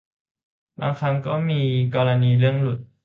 [0.79, 1.15] บางครั้ง
[1.51, 1.59] มี
[1.95, 2.79] กรณีเรื่องหลุด